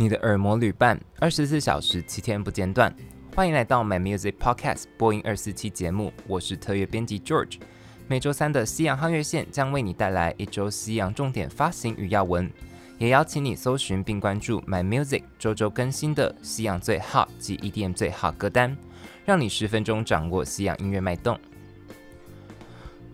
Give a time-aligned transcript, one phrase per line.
[0.00, 2.90] 你的耳膜旅伴，二十四小时七天不间断。
[3.36, 7.58] 欢迎来到 My Music Podcast 播音二四七节目，我是特约编辑 George。
[8.08, 12.50] 每周三的西洋夯乐线将为你带来一周西洋重点发行与要闻，
[12.96, 18.74] 也邀请你搜寻并关注 My Music 周周更新的西洋最 hot 及 EDM 最 hot 歌单，
[19.26, 21.38] 让你十分钟掌握西洋音乐脉动。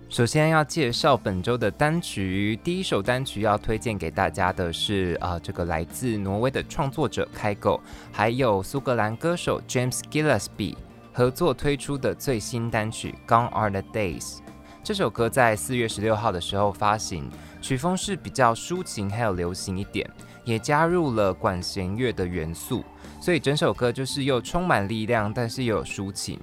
[0.08, 7.80] 首先要介绍本周的单曲，第一首单曲要推荐给大家的是啊、呃，这个来自挪威的创作者 Kygo，
[8.12, 10.76] 还有苏格兰歌手 James Gillespie
[11.12, 14.36] 合作推出的最新单曲《Gone Are the Days》。
[14.84, 17.28] 这首歌在四月十六号的时候发行，
[17.60, 20.08] 曲风是比较抒情还有流行一点，
[20.44, 22.84] 也加入了管弦乐的元素，
[23.20, 26.38] 所以整首歌就是又充满力量，但是又有抒情，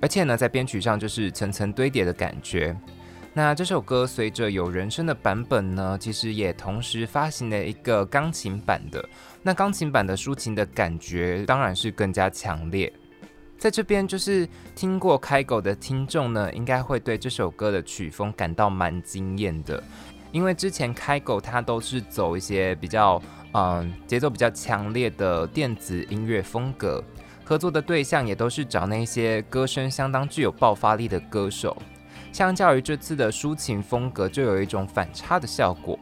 [0.00, 2.74] 而且呢，在编曲上就是层层堆叠的感觉。
[3.32, 9.08] 那这首歌随着有人声的版本呢，其实也同时发行了一个钢琴版的。
[9.42, 12.92] 那钢琴版的抒情的感觉当然是更加强烈。
[13.56, 19.80] 在这边就是听过开狗的听众呢，应该会对这首歌的曲风感到蛮惊艳的，
[20.32, 27.04] 因为之前开狗它都是走一些比较嗯节奏比较强烈的电子音乐风格，
[27.44, 31.76] 合作的对象也都是找那些歌声相当具有爆发力的歌手。
[32.32, 35.98] 相较于这次的抒情风格，就有一种反差的效果。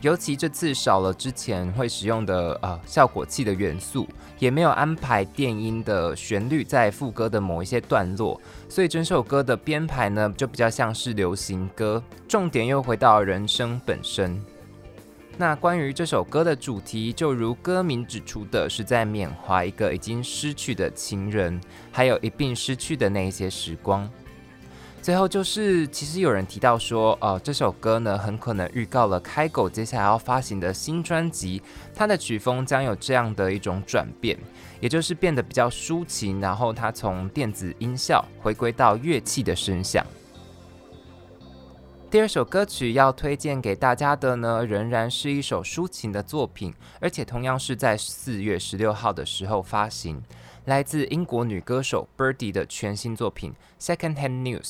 [0.00, 4.06] 尤其这次少了之前会使用的呃效果器的元素，
[4.38, 14.40] 也没有安排电音的旋律在副歌的某一些段落，所以整首歌的编排呢就比较像是流行歌，重点又回到人声本身。
[15.36, 21.60] 那关于这首歌的主题，就如歌名指出的，是在缅怀一个已经失去的情人，
[21.90, 24.08] 还有一并失去的那一些时光。
[25.00, 31.62] 最后就是，其实有人提到说，呃，这首歌呢，很可能预告了 Kygo 接下来要发行的新专辑，
[31.94, 34.38] 它的曲风将有这样的一种转变，
[34.80, 40.04] 也就是变得比较抒情，然后它从电子音效回归到乐器的声响。
[42.10, 50.22] 第二首歌曲要推荐给大家的呢，仍然是一首抒情的作品，而且同样是在四月十六号的时候发行，
[50.66, 54.60] 来自英国女歌手 Birdy 的全新作品《Second Hand News》。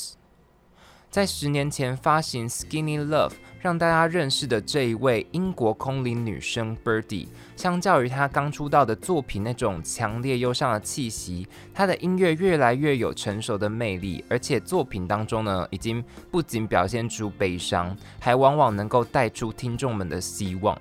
[1.10, 3.30] 在十年前发行《Skinny Love》，
[3.62, 7.26] 让大家认识的这一位英国空灵女声 Birdy，
[7.56, 20.78] 相较于她刚出道的作品那种强烈忧伤的气息，她的音乐越来越有成熟的魅力，而且作品当中呢，已经不仅表现出悲伤，还往往能够带出听众们的希望。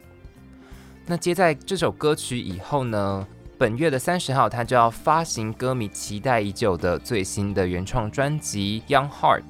[1.06, 3.26] 那接在这首歌曲以后呢，
[3.58, 9.42] 本月的三十号，她就要发行歌迷期待已久的最新的原创专辑《Young Heart》。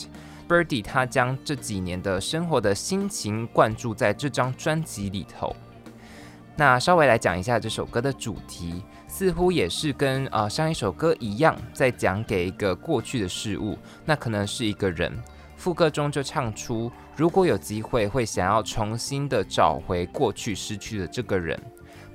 [0.48, 5.56] Birdy 他将这几年的生活的心情灌注在这张专辑里头。
[6.56, 15.12] 那稍微来讲一下这首歌的主题，似乎也是跟啊、呃、上一首歌一样，在讲给一个过去的事物，那可能是一个人。
[15.56, 21.60] 副歌中就唱出，如果有机会，会想要重新的找回过去失去的这个人，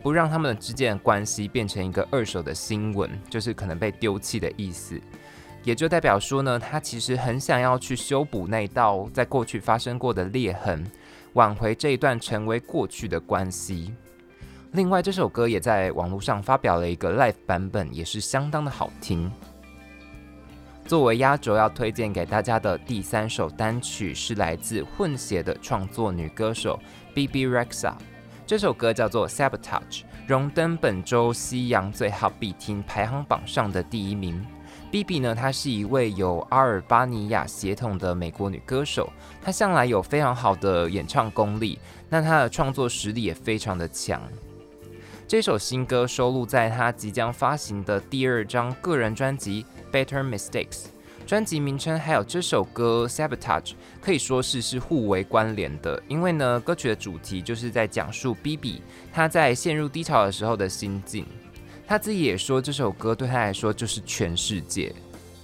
[0.02, 5.00] 不让他们之间的关系变成一个二手的新闻，就是可能被丢弃的意思。
[5.64, 10.84] 也就代表说呢，他其实很想要去修补那道在过去发生过的裂痕，
[11.34, 13.94] 挽回这一段成为过去的关系。
[14.72, 19.30] 另外，这首歌也在网络上发表了一个 live 版本，也是相当的好听。
[20.84, 26.76] 作为压轴要推荐给大家的第三首单曲，是来自混血的创作女歌手
[27.14, 27.92] B B Rexa，
[28.44, 34.44] 这首歌叫做 Sabotage，荣登本周西洋最好必听排行榜上的第一名。
[34.92, 39.10] B B 呢，她是一位有阿尔巴尼亚血统的美国女歌手，
[39.40, 41.78] 她向来有非常好的演唱功力，
[42.10, 44.20] 那她的创作实力也非常的强。
[45.26, 50.68] 这首新歌收录在她即将发行的第二张个人专辑《Better Mistakes》，
[51.26, 61.24] 专辑名称还有这首歌《Sabotage》可以说是是互为关联的，因为呢，歌曲的主题就是在讲述 B B 她在陷入低潮的时候的心境。
[61.86, 64.94] 他自己也说，这首歌对他来说就是全世界。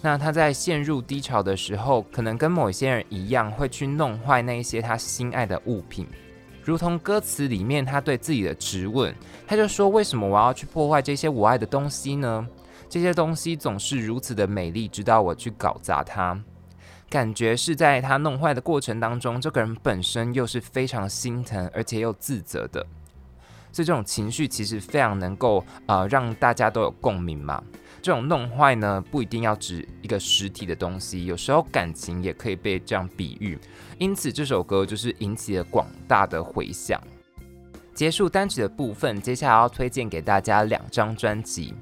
[0.00, 6.06] 那他在陷入低潮的时候，可能跟某些人一样，会去弄坏那一些他心爱的物品，
[6.62, 9.14] 如同歌词里面他对自己的质问，
[9.46, 12.46] 他就说：“为什么我要去破坏这些我爱的东西呢？
[12.88, 16.40] 这些东西总是如此的美丽，直到我去搞砸它。”
[17.11, 22.87] 感觉是在他弄坏的过程当中，这个人本身又是非常心疼，而且又自责的。
[23.73, 27.62] 所以这种情绪其实非常能够呃让大家都有共鸣嘛。
[28.00, 33.59] 这种弄坏呢，不一定要指一个实体的东西，有时候感情也可以被这样比喻。
[33.99, 37.00] 因此这首歌就是引起了广大的回响。
[37.93, 41.75] 结束单曲的部分，接下来要推荐给大家两张专辑。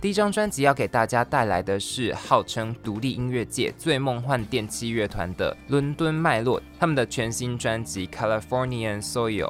[0.00, 9.48] 第一张专辑要给大家带来的是号称独立音乐界最梦幻电器乐团的伦敦脉络，他们的全新专辑《Californian Soil》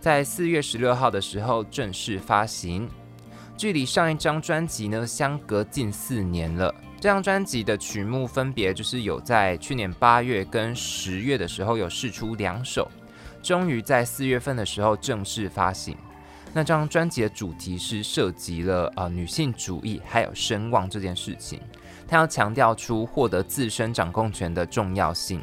[0.00, 2.88] 在四月十六号的时候正式发行。
[3.56, 6.72] 距离上一张专辑呢，相隔近四年了。
[7.00, 12.88] 这张专辑的曲目分别就是有在去年八月跟十月的时候有试出两首，
[13.42, 15.96] 终于在四月份的时候正式发行。
[16.54, 21.60] 那张专辑的主题是涉及了、呃、女性主义还有声望这件事情，
[22.06, 25.42] 他要强调出获得自身掌控权的重要性。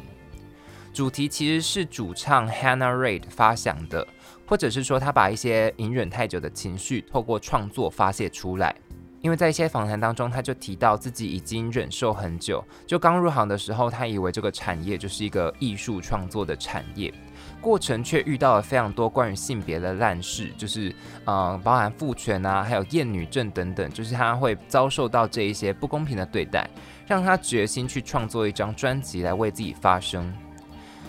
[0.92, 4.06] 主题其实是主唱 Hannah Reid 发想的，
[4.46, 8.74] 或者是说他把一些隐忍太久的情绪透过创作发泄出来。
[9.22, 17.12] 因为在一些访谈当中，他就提到自己已经忍受很久，就刚入行的时候，他以为这个产业就是一个艺术创作的产业。
[17.60, 20.94] 过程却遇到了非常多关于性别的烂事，就是
[21.24, 26.68] 呃，包含父权啊，还有厌女症等等，就是他会遭受到这一些不公平的对待，
[27.04, 30.32] 让他决心去创作一张专辑来为自己发声。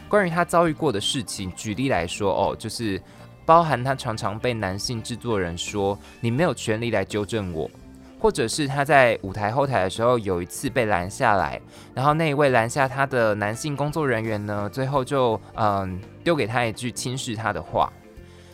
[0.09, 2.99] 关于他遭遇过的事情，举例来说哦，就是
[3.47, 7.71] 包含他常常被男性制作人说：“你没有权利来纠正我。”
[8.19, 11.61] 或者是他在舞台后台的时候，有一次被拦下来，
[11.93, 17.89] 然后那一位拦下他的男性工作人员呢，最后就嗯丢给他一句轻视他的话。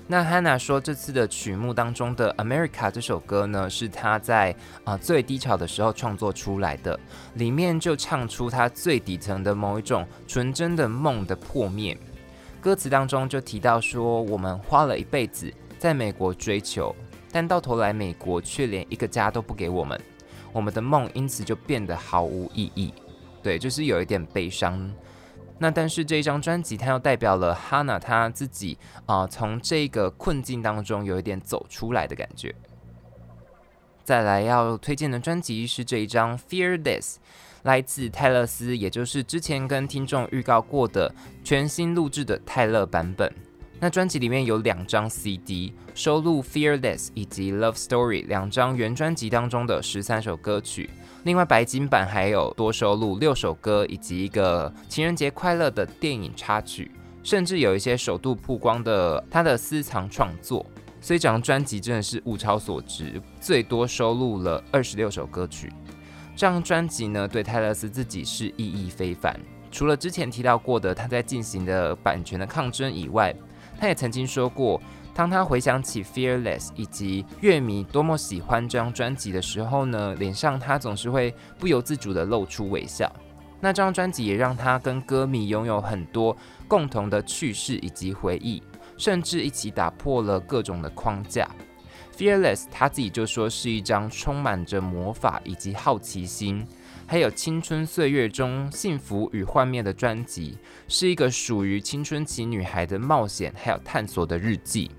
[0.05, 4.53] 那 Hannah 说，这次的曲目当中的《America》这首歌呢，是他在
[4.83, 6.99] 啊、最低潮的时候创作出来的，
[7.35, 11.97] 里面就唱出他最底层的某一种纯真的梦的破灭。
[12.63, 16.95] 歌词当中就提到说，我们花了一辈子在美国追求。
[17.29, 19.99] 但到头来，美国却连一个家都不给我们，
[20.53, 22.93] 我们的梦因此就变得毫无意义。
[23.41, 24.89] 对，就是有一点悲伤。
[25.59, 28.77] 那但是这一张专辑，它又代表了 Hannah 她自己
[29.07, 32.55] 啊、从这个困境当中有一点走出来的感觉。
[34.05, 37.15] 再来要推荐的专辑是这一张《Fearless》，
[37.63, 41.13] 来自泰勒斯，也就是之前跟听众预告过的
[41.43, 43.31] 全新录制的泰勒版本。
[43.79, 50.89] 那专辑里面有两张 CD，收录《Fearless》以及《Love Story》两张原专辑当中的十三首歌曲。
[51.23, 56.91] 另外白金版还有多收录六首歌以及一个情人节快乐的电影插曲，
[57.23, 60.65] 甚至有一些首度曝光的他的私藏创作。
[61.01, 65.69] 所以这张专辑真的是物超所值，最多收录了二十六首歌曲。
[66.35, 69.39] 这张专辑呢，对泰勒斯自己是意义非凡。
[69.71, 73.33] 除了之前提到过的他在进行的版权的抗争以外，
[73.79, 74.81] 他也曾经说过，
[75.13, 83.11] 当他回想起《Fearless》以及乐迷多么喜欢这张专辑的时候呢，脸上他总是会不由自主地露出微笑。
[83.59, 86.35] 那张专辑也让他跟歌迷拥有很多
[86.67, 88.61] 共同的趣事以及回忆，
[88.97, 91.45] 甚至一起打破了各种的框架。
[92.17, 96.65] 《Fearless》他自己就说是一张充满着魔法以及好奇心。
[97.05, 100.57] 还有青春岁月中幸福与幻灭的专辑，
[100.87, 104.89] 是一个属于青春期女孩的冒险还有探索的日记。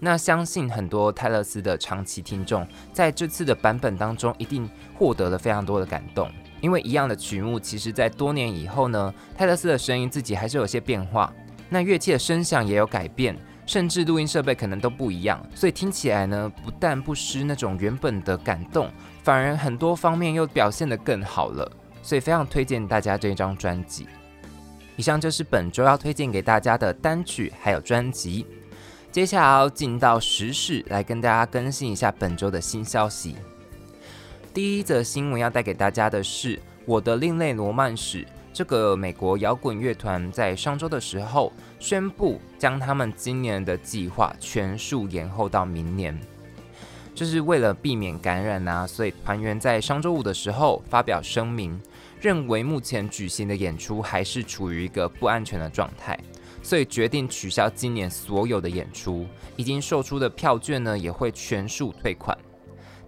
[0.00, 6.30] 那相信很多泰勒斯的长期听众，在这次的版本当中，一定获得了非常多的感动。
[6.60, 11.32] 因为一样的曲目，其实在多年以后呢，泰勒斯的声音自己还是有些变化，
[11.68, 13.36] 那乐器的声响也有改变。
[13.70, 18.90] 甚至录音设备可能都不一样，所以听起来呢，不但不失那种原本的感动，
[19.22, 21.70] 反而很多方面又表现得更好了。
[22.02, 24.08] 所以非常推荐大家这张专辑。
[24.96, 28.44] 以上就是本周要推荐给大家的单曲还有专辑。
[29.12, 33.36] 接下来要进到时事，来跟大家更新一下本周的新消息。
[34.52, 38.26] 第一则新闻要带给大家的是我的另类罗曼史。
[38.60, 46.20] 这个美国摇滚乐团在上周的时候宣布，将他们今年的计划全数延后到明年，
[47.14, 48.86] 就是为了避免感染啊。
[48.86, 51.80] 所以团员在上周五的时候发表声明，
[52.20, 56.20] 认为目前举行的演出还是处于一个不安全的状态，
[56.62, 59.26] 所以决定取消今年所有的演出，
[59.56, 62.36] 已经售出的票券呢也会全数退款。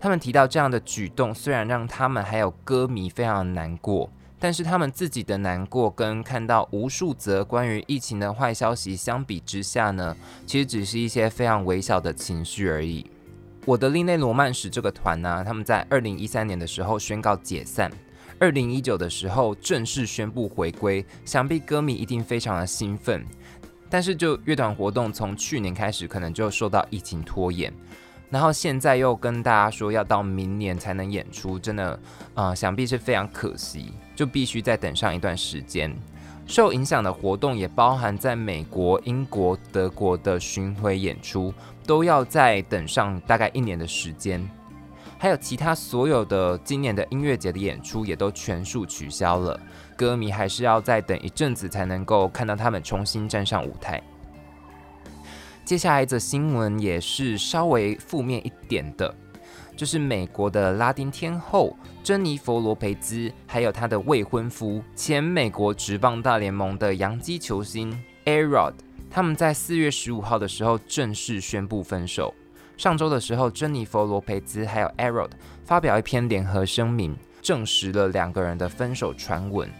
[0.00, 4.08] 他们提到这样的举动，虽然让他们还有歌迷非常难过。
[4.42, 13.08] 但是他们自己的难过跟看到无数则关于疫情的坏消息相比之下呢，其实只是一些非常微小的情绪而已。
[13.64, 17.88] 我的另类罗曼史这个团呢、他们在二零一三年的时候宣告解散，
[18.40, 23.24] 二零一九的时候正式宣布回归，想必歌迷一定非常的兴奋。
[23.88, 27.72] 但是就乐团活动从去年开始，可能就受到疫情拖延。
[28.32, 31.92] 然后现在又跟大家说要到明年才能演出，真的，
[32.32, 35.94] 啊、呃，想必是非常可惜，就必须再等上一段时间。
[36.46, 41.52] 受影响的活动也包含在美国、英国、德国的巡回演出，
[41.86, 44.42] 都要再等上大概一年的时间。
[45.18, 49.60] 还有其他所有的今年的音乐节的演出也都全数取消了，
[49.94, 54.02] 歌迷还是要再等一阵子才能够看到他们重新站上舞台。
[55.64, 59.14] 接下来一则新闻也是稍微负面一点的，
[59.76, 68.74] 就是美国的拉丁天后珍妮佛罗培兹，还有她的未婚夫前美国职棒大联盟的洋基球星 A-Rod，
[69.08, 72.34] 他们在四月十五号的时候正式宣布分手。
[72.76, 75.30] 上周的时候，珍妮佛·罗培兹还有 A-Rod
[75.64, 79.70] 发表一篇联合声明，证实了两个人的分手传闻。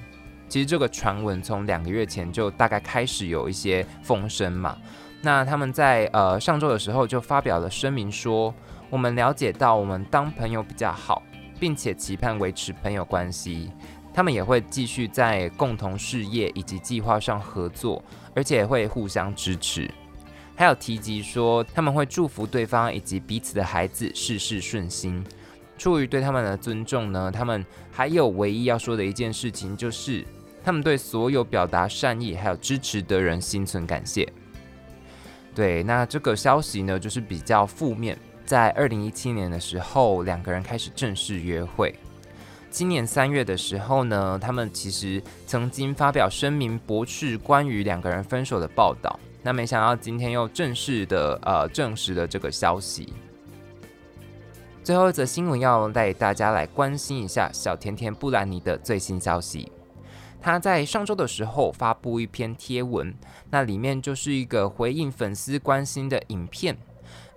[0.49, 4.79] 其实这个传闻从两个月前就大概开始有一些风声嘛。
[5.23, 8.53] 那他们在呃上周的时候就发表了声明说，
[8.91, 11.23] 我们了解到我们当朋友比较好，
[11.61, 13.71] 并且期盼维持朋友关系。
[14.13, 18.03] 他们也会继续在共同事业以及计划上合作，
[18.35, 19.91] 而且会互相支持。
[20.55, 25.25] 还有提及说，他们会祝福对方以及彼此的孩子事事顺心。
[25.79, 30.27] 出于对他们的尊重呢，他们还有唯一要说的一件事情，就是
[30.63, 34.31] 他们对所有表达善意还有支持的人心存感谢。
[35.55, 38.19] 对，那这个消息呢，就是比较负面。
[38.45, 41.95] 在二零一七年的时候，两个人开始正式约会。
[42.71, 49.19] 今年三月的时候呢，他们其实曾经发表声明驳斥关于两个人分手的报道。
[49.43, 53.13] 那没想到今天又正式的呃证实了这个消息。
[54.85, 59.72] 最后一则新闻要带大家来关心一下小甜甜布兰妮的最新消息。
[60.43, 63.15] 他在上周的时候发布一篇贴文，
[63.51, 66.77] 那里面就是一个回应粉丝关心的影片。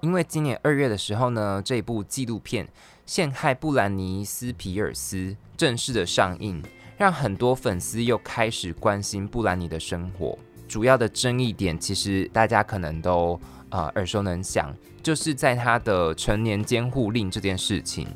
[0.02, 2.66] 因为今年二月的时候呢，这部纪录片
[3.06, 5.18] 《陷害布兰妮斯皮尔斯》
[5.56, 6.64] 正式的上映，
[6.98, 10.38] 让很多粉丝又开始关心布兰妮的生活。
[10.68, 18.08] 主要的争议点，其实大家可能都呃耳熟能详，就是在他的成年监护令这件事情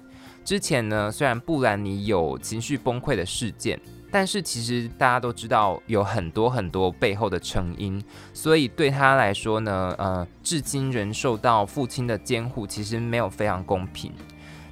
[0.43, 3.79] 之前呢，虽然布兰妮有情绪崩溃的事件，
[4.11, 14.11] 但是其实大家都知道有很多很多背后的成因，所以对他来说呢，呃，至今仍受到父亲的监护，其实没有非常公平。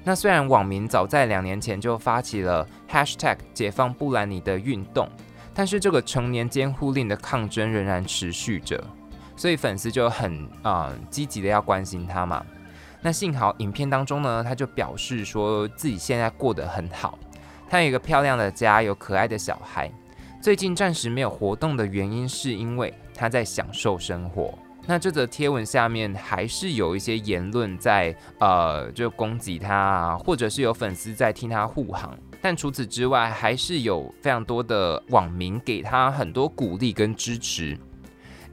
[0.03, 5.09] 那虽然网民早在两年前就发起了 Hashtag 解放布兰妮的运动。
[5.59, 8.79] 但是这个成年监护令的抗争仍然持续着，
[9.35, 12.45] 所以粉丝就很啊、积极的要关心他嘛。
[13.01, 17.17] 那幸好影片当中呢，他就表示说自己现在过得很好，
[17.69, 19.91] 他有一个漂亮的家，有可爱的小孩。
[20.41, 24.57] 最近暂时没有活动的原因是因为他在享受生活。
[24.85, 32.17] 那这则贴文下面还是有一些言论在呃就攻击他啊，或者是有粉丝在替他护航。
[32.41, 37.77] 但除此之外，还是有非常多的网民给他很多鼓励跟支持。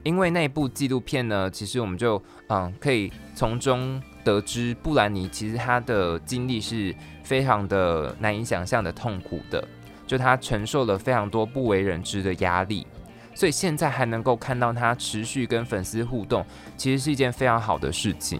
[0.03, 6.93] 因为那部纪录片呢，其实我们就嗯可以从中得知，布兰妮其实她的经历是
[7.25, 9.67] 非常的难以想象的痛苦的，
[10.07, 12.85] 就他承受了非常多不为人知的压力，
[13.33, 16.45] 所以现在还能够看到他持续跟粉丝互动，
[16.77, 18.39] 其实是一件非常好的事情。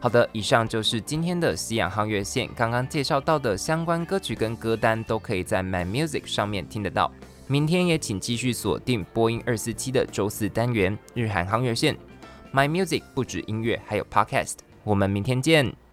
[0.00, 2.48] 好的，以上就是今天的西洋航月线。
[2.54, 7.10] 刚刚介绍到的相关歌曲跟歌单都可以在 My Music 上面听得到。
[7.48, 11.96] 明天也请继续锁定播音二四七的周四单元日韩夯乐线。
[12.52, 14.58] My Music 不止音乐，还有 Podcast。
[14.84, 15.87] 我们明天见。